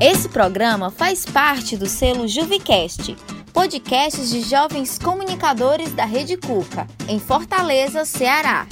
[0.00, 3.16] Esse programa faz parte do selo Juvicast,
[3.50, 8.66] podcasts de jovens comunicadores da Rede Cuca, em Fortaleza, Ceará.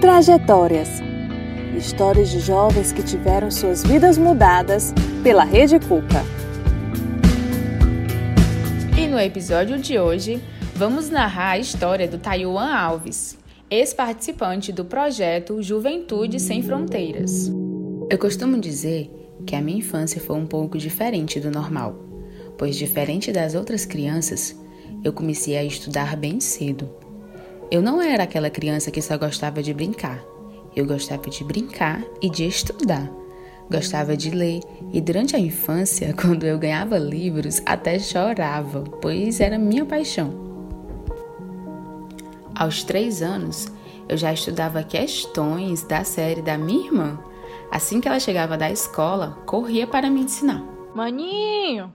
[0.00, 0.88] Trajetórias.
[1.78, 4.92] Histórias de jovens que tiveram suas vidas mudadas
[5.22, 6.24] pela Rede Cuca.
[8.98, 10.42] E no episódio de hoje,
[10.74, 13.38] vamos narrar a história do Taiwan Alves,
[13.70, 17.50] ex-participante do projeto Juventude Sem Fronteiras.
[18.10, 19.10] Eu costumo dizer
[19.46, 21.98] que a minha infância foi um pouco diferente do normal,
[22.58, 24.54] pois, diferente das outras crianças,
[25.02, 27.04] eu comecei a estudar bem cedo
[27.74, 30.24] eu não era aquela criança que só gostava de brincar.
[30.76, 33.10] Eu gostava de brincar e de estudar.
[33.70, 34.60] Gostava de ler
[34.92, 40.43] e durante a infância, quando eu ganhava livros, até chorava, pois era minha paixão.
[42.54, 43.66] Aos três anos,
[44.08, 47.18] eu já estudava questões da série da minha irmã.
[47.70, 50.62] Assim que ela chegava da escola, corria para me ensinar.
[50.94, 51.92] Maninho,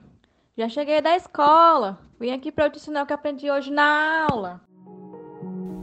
[0.56, 1.98] já cheguei da escola.
[2.20, 4.60] Vim aqui para eu te ensinar o que aprendi hoje na aula.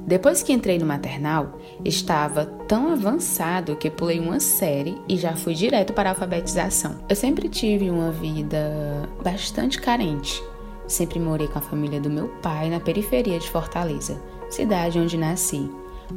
[0.05, 5.53] Depois que entrei no maternal, estava tão avançado que pulei uma série e já fui
[5.53, 7.03] direto para a alfabetização.
[7.09, 10.41] Eu sempre tive uma vida bastante carente.
[10.87, 15.69] Sempre morei com a família do meu pai na periferia de Fortaleza, cidade onde nasci,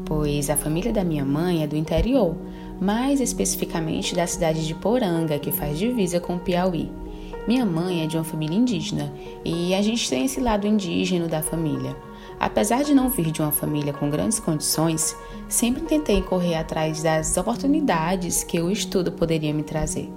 [0.05, 2.37] pois a família da minha mãe é do interior,
[2.81, 6.91] mais especificamente da cidade de Poranga, que faz divisa com o Piauí.
[7.47, 9.13] Minha mãe é de uma família indígena
[9.45, 11.97] e a gente tem esse lado indígena da família.
[12.39, 15.17] Apesar de não vir de uma família com grandes condições,
[15.49, 20.11] sempre tentei correr atrás das oportunidades que o estudo poderia me trazer.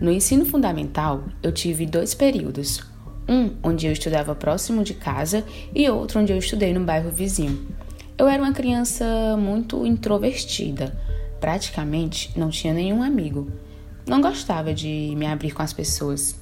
[0.00, 2.95] No ensino fundamental, eu tive dois períodos.
[3.28, 7.66] Um onde eu estudava próximo de casa e outro onde eu estudei no bairro vizinho.
[8.18, 9.04] Eu era uma criança
[9.38, 10.96] muito introvertida,
[11.40, 13.50] praticamente não tinha nenhum amigo.
[14.06, 16.36] Não gostava de me abrir com as pessoas.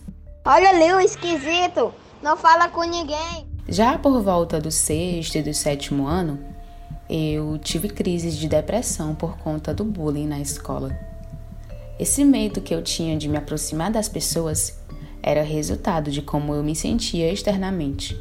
[0.44, 1.92] Olha ali o esquisito!
[2.22, 3.46] Não fala com ninguém.
[3.68, 6.38] Já por volta do sexto e do sétimo ano,
[7.08, 10.96] eu tive crises de depressão por conta do bullying na escola.
[11.98, 14.78] Esse medo que eu tinha de me aproximar das pessoas
[15.26, 18.14] era resultado de como eu me sentia externamente.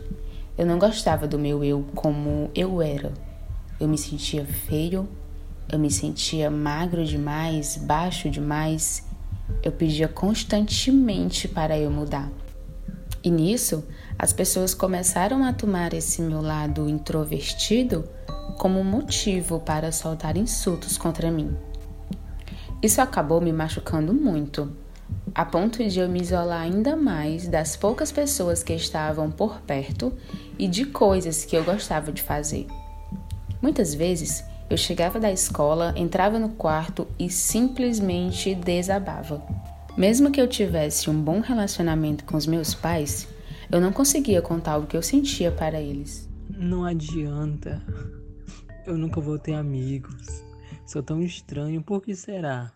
[0.57, 3.11] Eu não gostava do meu eu como eu era.
[3.77, 5.05] Eu me sentia feio,
[5.69, 9.05] eu me sentia magro demais, baixo demais.
[9.61, 12.31] Eu pedia constantemente para eu mudar.
[13.21, 13.83] E nisso,
[14.17, 18.07] as pessoas começaram a tomar esse meu lado introvertido
[18.57, 21.53] como motivo para soltar insultos contra mim.
[22.81, 24.73] Isso acabou me machucando muito,
[25.35, 30.13] a ponto de eu me isolar ainda mais das poucas pessoas que estavam por perto
[30.59, 32.67] e de coisas que eu gostava de fazer.
[33.61, 39.41] Muitas vezes eu chegava da escola, entrava no quarto e simplesmente desabava.
[39.97, 43.27] Mesmo que eu tivesse um bom relacionamento com os meus pais,
[43.71, 46.29] eu não conseguia contar o que eu sentia para eles.
[46.49, 47.81] Não adianta.
[48.85, 50.43] Eu nunca vou ter amigos.
[50.85, 52.71] Sou tão estranho, por que será?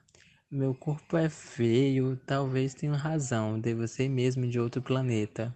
[0.49, 5.53] Meu corpo é feio, talvez tenha razão, devo ser mesmo de outro planeta.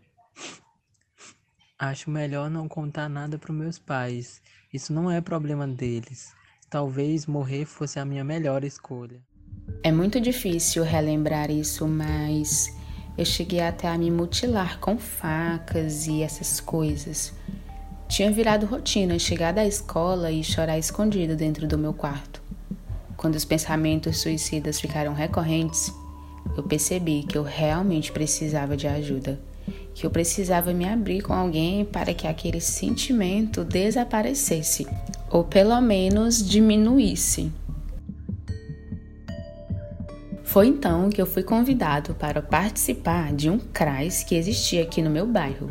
[1.80, 4.42] Acho melhor não contar nada para meus pais.
[4.74, 6.34] Isso não é problema deles.
[6.70, 9.22] Talvez morrer fosse a minha melhor escolha.
[9.82, 12.68] É muito difícil relembrar isso, mas
[13.18, 17.34] eu cheguei até a me mutilar com facas e essas coisas.
[18.10, 22.41] Tinha virado rotina chegar da escola e chorar escondido dentro do meu quarto.
[23.22, 25.94] Quando os pensamentos suicidas ficaram recorrentes,
[26.58, 29.40] eu percebi que eu realmente precisava de ajuda,
[29.94, 34.88] que eu precisava me abrir com alguém para que aquele sentimento desaparecesse,
[35.30, 37.52] ou pelo menos diminuísse.
[40.44, 45.12] Foi então que eu fui convidado para participar de um CRAS que existia aqui no
[45.12, 45.70] meu bairro.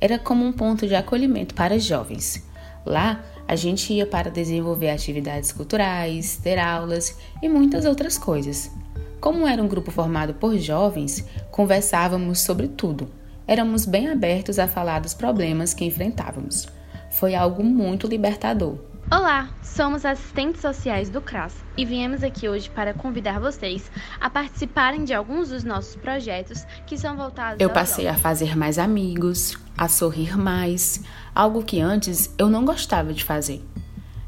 [0.00, 2.42] Era como um ponto de acolhimento para jovens.
[2.86, 8.70] Lá, a gente ia para desenvolver atividades culturais, ter aulas e muitas outras coisas.
[9.18, 13.08] Como era um grupo formado por jovens, conversávamos sobre tudo.
[13.46, 16.68] Éramos bem abertos a falar dos problemas que enfrentávamos.
[17.10, 18.87] Foi algo muito libertador.
[19.10, 23.90] Olá, somos assistentes sociais do CRAS e viemos aqui hoje para convidar vocês
[24.20, 27.58] a participarem de alguns dos nossos projetos que são voltados.
[27.58, 31.02] Eu passei a fazer mais amigos, a sorrir mais,
[31.34, 33.64] algo que antes eu não gostava de fazer.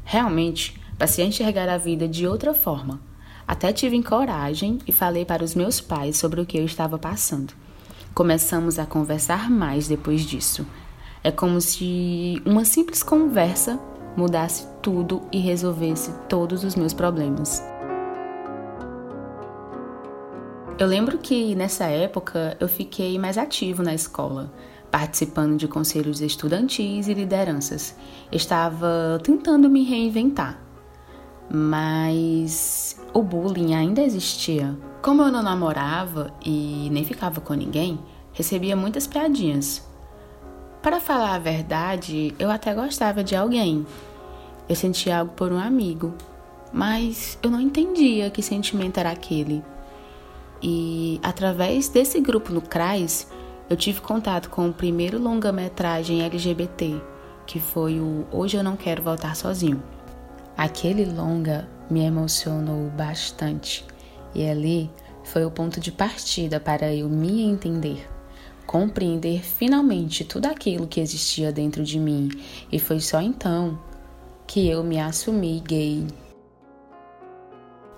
[0.03, 2.99] Realmente, passei a enxergar a vida de outra forma.
[3.47, 7.53] Até tive coragem e falei para os meus pais sobre o que eu estava passando.
[8.15, 10.65] Começamos a conversar mais depois disso.
[11.23, 13.79] É como se uma simples conversa
[14.15, 17.63] mudasse tudo e resolvesse todos os meus problemas.
[20.77, 24.51] Eu lembro que nessa época eu fiquei mais ativo na escola,
[24.89, 27.95] participando de conselhos estudantis e lideranças.
[28.31, 30.59] Estava tentando me reinventar.
[31.53, 34.75] Mas o bullying ainda existia.
[35.01, 37.99] Como eu não namorava e nem ficava com ninguém,
[38.33, 39.90] recebia muitas piadinhas.
[40.81, 43.85] Para falar a verdade, eu até gostava de alguém.
[44.67, 46.15] Eu sentia algo por um amigo,
[46.73, 49.63] mas eu não entendia que sentimento era aquele.
[50.59, 53.27] E através desse grupo no CRAS,
[53.69, 56.99] eu tive contato com o primeiro longa-metragem LGBT,
[57.45, 59.83] que foi o Hoje Eu Não Quero Voltar Sozinho.
[60.57, 63.85] Aquele longa me emocionou bastante
[64.33, 64.89] e ali
[65.23, 68.09] foi o ponto de partida para eu me entender,
[68.71, 72.29] compreender finalmente tudo aquilo que existia dentro de mim,
[72.71, 73.77] e foi só então
[74.47, 76.07] que eu me assumi gay.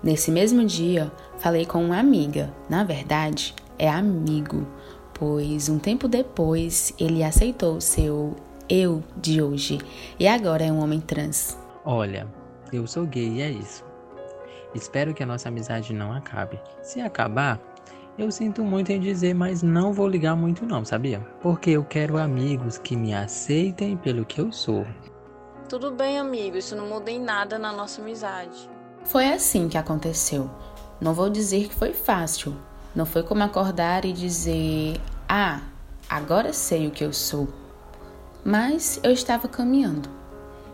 [0.02, 4.66] Nesse mesmo dia, falei com uma amiga, na verdade, é amigo,
[5.14, 8.34] pois um tempo depois ele aceitou seu
[8.68, 9.78] eu de hoje
[10.18, 11.56] e agora é um homem trans.
[11.84, 12.26] Olha,
[12.72, 13.84] eu sou gay e é isso.
[14.74, 16.58] Espero que a nossa amizade não acabe.
[16.82, 17.60] Se acabar,
[18.16, 21.20] eu sinto muito em dizer, mas não vou ligar muito não, sabia?
[21.40, 24.86] Porque eu quero amigos que me aceitem pelo que eu sou.
[25.68, 28.70] Tudo bem, amigo, isso não muda em nada na nossa amizade.
[29.04, 30.48] Foi assim que aconteceu.
[31.00, 32.56] Não vou dizer que foi fácil.
[32.94, 35.60] Não foi como acordar e dizer: Ah,
[36.08, 37.48] agora sei o que eu sou.
[38.44, 40.08] Mas eu estava caminhando.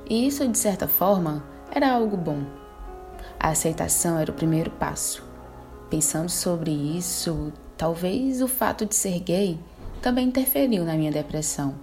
[0.09, 2.45] E isso, de certa forma, era algo bom.
[3.39, 5.30] A aceitação era o primeiro passo.
[5.91, 9.59] Pensando sobre isso, talvez o fato de ser gay
[10.01, 11.75] também interferiu na minha depressão.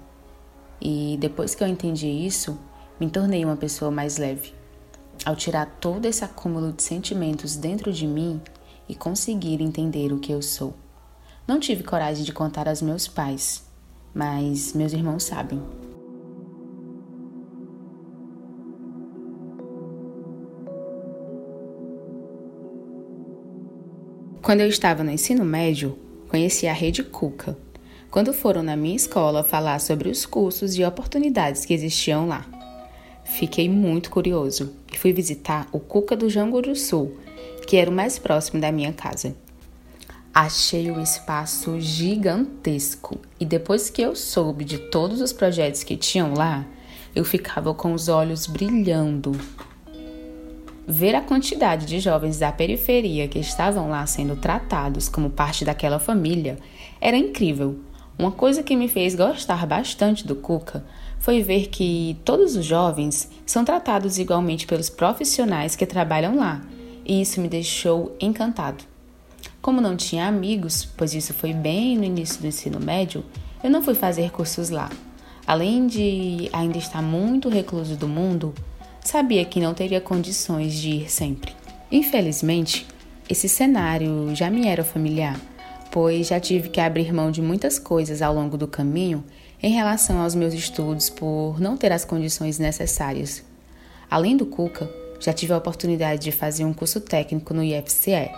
[0.81, 2.57] E depois que eu entendi isso,
[2.99, 4.53] me tornei uma pessoa mais leve
[5.25, 8.39] ao tirar todo esse acúmulo de sentimentos dentro de mim
[8.87, 10.73] e conseguir entender o que eu sou.
[11.45, 13.65] Não tive coragem de contar aos meus pais,
[14.13, 15.61] mas meus irmãos sabem.
[24.47, 25.99] Quando eu estava no ensino médio,
[26.29, 27.57] conheci a Rede Cuca,
[28.09, 32.45] quando foram na minha escola falar sobre os cursos e oportunidades que existiam lá.
[33.25, 37.17] Fiquei muito curioso e fui visitar o Cuca do Janguru Sul,
[37.67, 39.35] que era o mais próximo da minha casa.
[40.33, 46.33] Achei o espaço gigantesco e depois que eu soube de todos os projetos que tinham
[46.33, 46.65] lá,
[47.13, 49.37] eu ficava com os olhos brilhando.
[50.89, 55.99] Ver a quantidade de jovens da periferia que estavam lá sendo tratados como parte daquela
[55.99, 56.57] família
[57.01, 57.77] era incrível.
[58.17, 60.85] Uma coisa que me fez gostar bastante do Cuca
[61.19, 66.61] foi ver que todos os jovens são tratados igualmente pelos profissionais que trabalham lá,
[67.05, 68.85] e isso me deixou encantado.
[69.61, 73.25] Como não tinha amigos, pois isso foi bem no início do ensino médio,
[73.61, 74.89] eu não fui fazer cursos lá.
[75.45, 78.53] Além de ainda estar muito recluso do mundo,
[79.07, 81.53] sabia que não teria condições de ir sempre.
[81.89, 82.85] Infelizmente,
[83.29, 85.39] esse cenário já me era familiar,
[85.91, 89.23] pois já tive que abrir mão de muitas coisas ao longo do caminho
[89.63, 93.43] em relação aos meus estudos por não ter as condições necessárias.
[94.11, 94.89] Além do Cuca,
[95.21, 98.29] já tive a oportunidade de fazer um curso técnico no IFCE,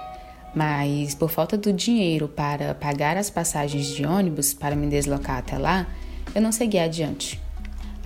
[0.53, 5.58] mas por falta do dinheiro para pagar as passagens de ônibus para me deslocar até
[5.58, 5.88] lá,
[6.36, 7.41] eu não segui adiante.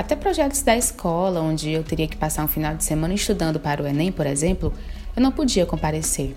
[0.03, 3.81] Até projetos da escola, onde eu teria que passar um final de semana estudando para
[3.81, 4.73] o Enem, por exemplo,
[5.15, 6.35] eu não podia comparecer.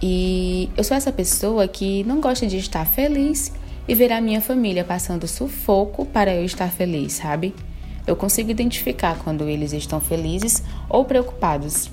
[0.00, 3.52] E eu sou essa pessoa que não gosta de estar feliz
[3.88, 7.56] e ver a minha família passando sufoco para eu estar feliz, sabe?
[8.06, 11.90] Eu consigo identificar quando eles estão felizes ou preocupados.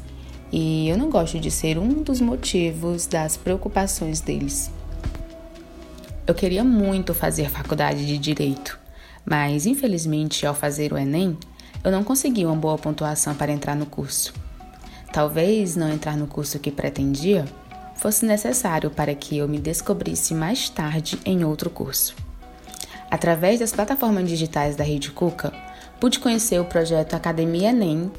[0.51, 4.69] E eu não gosto de ser um dos motivos das preocupações deles.
[6.27, 8.77] Eu queria muito fazer faculdade de direito,
[9.29, 11.37] mas infelizmente ao fazer o Enem,
[11.83, 14.33] eu não consegui uma boa pontuação para entrar no curso.
[15.11, 17.45] Talvez não entrar no curso que pretendia
[17.95, 22.15] fosse necessário para que eu me descobrisse mais tarde em outro curso.
[23.11, 25.51] Através das plataformas digitais da Rede Cuca,
[25.99, 28.09] pude conhecer o projeto Academia Enem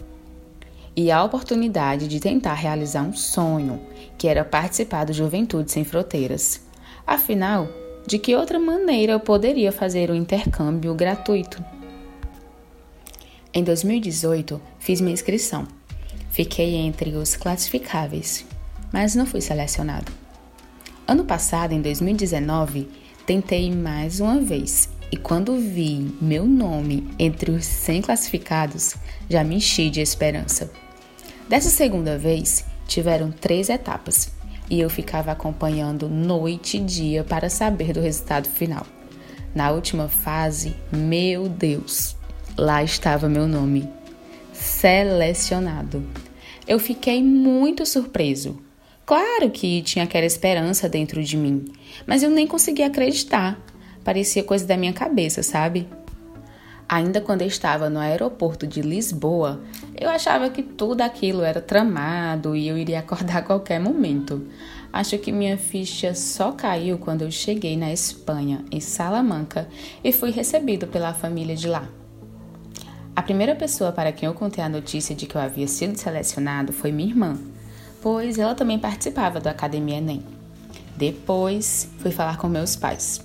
[0.95, 3.81] e a oportunidade de tentar realizar um sonho,
[4.19, 6.61] que era participar do Juventude Sem Fronteiras.
[7.07, 7.69] Afinal,
[8.09, 11.63] de que outra maneira eu poderia fazer o um intercâmbio gratuito?
[13.53, 15.69] Em 2018, fiz minha inscrição.
[16.31, 18.47] Fiquei entre os classificáveis
[18.91, 20.11] mas não fui selecionado.
[21.07, 22.89] Ano passado, em 2019,
[23.27, 28.95] tentei mais uma vez E quando vi meu nome entre os 100 classificados,
[29.29, 30.71] já me enchi de esperança.
[31.47, 34.31] Dessa segunda vez, tiveram três etapas
[34.71, 38.87] e eu ficava acompanhando noite e dia para saber do resultado final.
[39.55, 42.17] Na última fase, meu Deus,
[42.57, 43.89] lá estava meu nome.
[44.53, 46.05] Selecionado.
[46.67, 48.61] Eu fiquei muito surpreso.
[49.07, 51.65] Claro que tinha aquela esperança dentro de mim,
[52.07, 53.59] mas eu nem conseguia acreditar.
[54.05, 55.89] Parecia coisa da minha cabeça, sabe?
[56.87, 59.63] Ainda quando eu estava no aeroporto de Lisboa,
[60.01, 64.47] eu achava que tudo aquilo era tramado e eu iria acordar a qualquer momento.
[64.93, 69.69] Acho que minha ficha só caiu quando eu cheguei na Espanha, em Salamanca,
[70.03, 71.89] e fui recebido pela família de lá.
[73.15, 76.73] A primeira pessoa para quem eu contei a notícia de que eu havia sido selecionado
[76.73, 77.37] foi minha irmã,
[78.01, 80.23] pois ela também participava da Academia Enem.
[80.97, 83.21] Depois, fui falar com meus pais.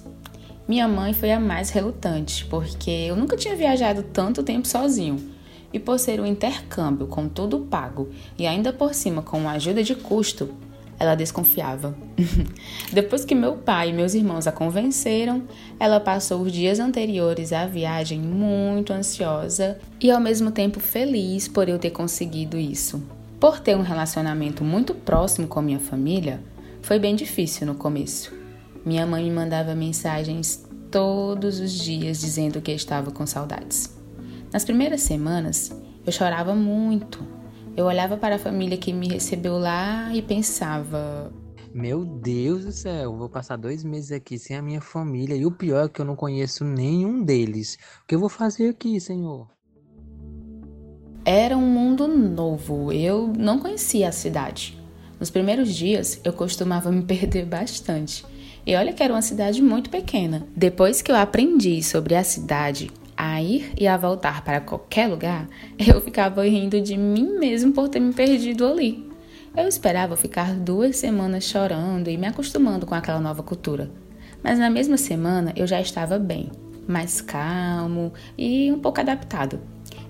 [0.68, 5.33] Minha mãe foi a mais relutante, porque eu nunca tinha viajado tanto tempo sozinho.
[5.74, 9.96] E por ser um intercâmbio com tudo pago e ainda por cima com ajuda de
[9.96, 10.50] custo,
[11.00, 11.96] ela desconfiava.
[12.94, 15.44] Depois que meu pai e meus irmãos a convenceram,
[15.80, 21.68] ela passou os dias anteriores à viagem muito ansiosa e ao mesmo tempo feliz por
[21.68, 23.04] eu ter conseguido isso.
[23.40, 26.42] Por ter um relacionamento muito próximo com minha família,
[26.82, 28.32] foi bem difícil no começo.
[28.86, 34.03] Minha mãe me mandava mensagens todos os dias dizendo que estava com saudades.
[34.54, 35.72] Nas primeiras semanas,
[36.06, 37.26] eu chorava muito.
[37.76, 41.34] Eu olhava para a família que me recebeu lá e pensava:
[41.74, 45.52] Meu Deus do céu, vou passar dois meses aqui sem a minha família e o
[45.52, 47.80] pior é que eu não conheço nenhum deles.
[48.04, 49.48] O que eu vou fazer aqui, Senhor?
[51.26, 54.80] Era um mundo novo, eu não conhecia a cidade.
[55.20, 58.24] Nos primeiros dias, eu costumava me perder bastante.
[58.68, 60.46] E olha que era uma cidade muito pequena.
[60.56, 65.48] Depois que eu aprendi sobre a cidade, a ir e a voltar para qualquer lugar,
[65.78, 69.10] eu ficava rindo de mim mesmo por ter me perdido ali.
[69.56, 73.92] Eu esperava ficar duas semanas chorando e me acostumando com aquela nova cultura.
[74.44, 76.50] Mas na mesma semana eu já estava bem,
[76.88, 79.60] mais calmo e um pouco adaptado.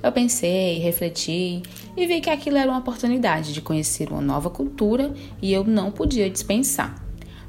[0.01, 1.62] Eu pensei, refleti
[1.95, 5.91] e vi que aquilo era uma oportunidade de conhecer uma nova cultura e eu não
[5.91, 7.01] podia dispensar.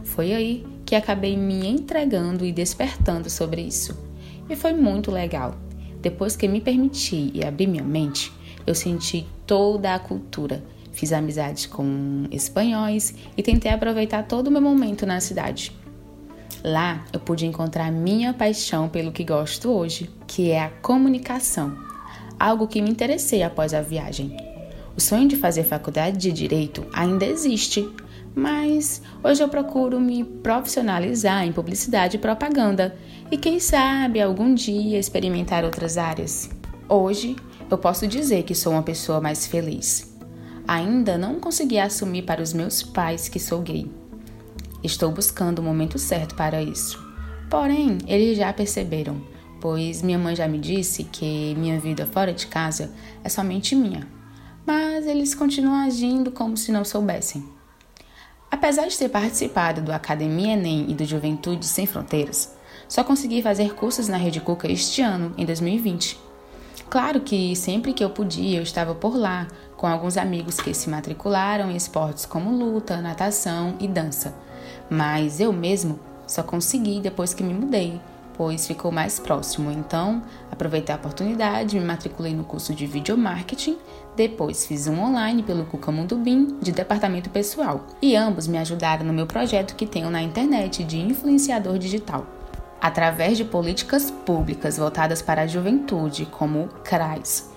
[0.03, 3.97] Foi aí que acabei me entregando e despertando sobre isso.
[4.49, 5.55] E foi muito legal.
[6.01, 8.33] Depois que me permiti e abri minha mente,
[8.67, 10.63] eu senti toda a cultura.
[10.93, 15.73] Fiz amizades com espanhóis e tentei aproveitar todo o meu momento na cidade.
[16.63, 21.77] Lá eu pude encontrar minha paixão pelo que gosto hoje, que é a comunicação,
[22.39, 24.37] algo que me interessei após a viagem.
[24.97, 27.87] O sonho de fazer faculdade de direito ainda existe,
[28.35, 32.97] mas hoje eu procuro me profissionalizar em publicidade e propaganda
[33.31, 36.51] e quem sabe algum dia experimentar outras áreas.
[36.89, 37.37] Hoje
[37.71, 40.13] eu posso dizer que sou uma pessoa mais feliz.
[40.67, 43.91] Ainda não consegui assumir para os meus pais que sou gay.
[44.83, 47.03] Estou buscando o momento certo para isso.
[47.49, 49.23] Porém, eles já perceberam,
[49.61, 52.91] pois minha mãe já me disse que minha vida fora de casa
[53.23, 54.07] é somente minha.
[54.67, 57.54] Mas eles continuam agindo como se não soubessem.
[58.65, 62.57] Apesar de ter participado do Academia Enem e do Juventude Sem Fronteiras,
[62.89, 66.19] só consegui fazer cursos na Rede Cuca este ano, em 2020.
[66.89, 70.89] Claro que sempre que eu podia eu estava por lá, com alguns amigos que se
[70.89, 74.35] matricularam em esportes como luta, natação e dança,
[74.89, 78.01] mas eu mesmo só consegui depois que me mudei,
[78.35, 79.71] pois ficou mais próximo.
[79.71, 83.77] Então, aproveitei a oportunidade, me matriculei no curso de videomarketing,
[84.17, 89.13] depois fiz um online pelo Cuca Bim, de departamento pessoal, e ambos me ajudaram no
[89.13, 92.25] meu projeto que tenho na internet de influenciador digital.
[92.81, 97.51] Através de políticas públicas voltadas para a juventude, como o CRAS,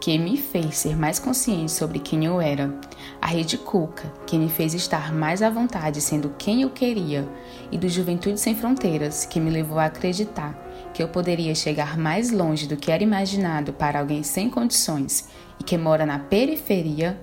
[0.00, 2.74] que me fez ser mais consciente sobre quem eu era,
[3.20, 7.26] a Rede Cuca, que me fez estar mais à vontade sendo quem eu queria,
[7.70, 10.58] e do Juventude Sem Fronteiras, que me levou a acreditar
[10.92, 15.28] que eu poderia chegar mais longe do que era imaginado para alguém sem condições
[15.62, 17.16] e que mora na periferia,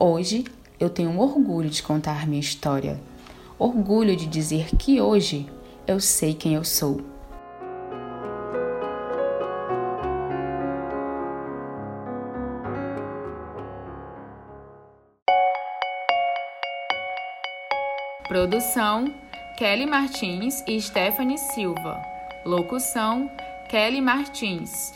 [0.00, 0.44] hoje
[0.80, 2.98] eu tenho orgulho de contar minha história.
[3.58, 5.46] Orgulho de dizer que hoje
[5.86, 7.02] eu sei quem eu sou.
[18.26, 19.04] Produção:
[19.58, 22.00] Kelly Martins e Stephanie Silva.
[22.46, 23.30] Locução:
[23.68, 24.94] Kelly Martins.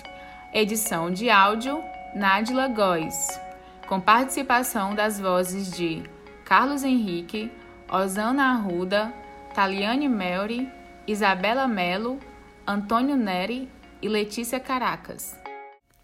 [0.54, 1.85] Edição de áudio:
[2.15, 3.41] Nádila Góes.
[3.87, 6.03] Com participação das vozes de
[6.45, 7.50] Carlos Henrique,
[7.91, 9.12] Osana Arruda,
[9.55, 10.69] Taliane Melri,
[11.07, 12.19] Isabela Melo,
[12.67, 13.69] Antônio Neri
[14.00, 15.37] e Letícia Caracas.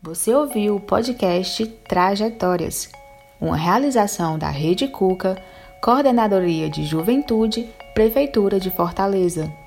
[0.02, 2.90] Você ouviu o podcast Trajetórias,
[3.40, 5.42] uma realização da Rede Cuca,
[5.82, 9.63] Coordenadoria de Juventude, Prefeitura de Fortaleza.